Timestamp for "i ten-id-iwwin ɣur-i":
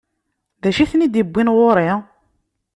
0.81-1.91